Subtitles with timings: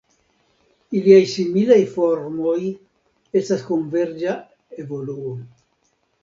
[0.99, 2.55] Iliaj similaj formoj
[3.41, 4.35] estas konverĝa
[4.87, 5.37] evoluo.